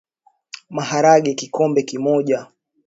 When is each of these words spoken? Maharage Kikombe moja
Maharage 0.69 1.33
Kikombe 1.35 1.83
moja 1.99 2.47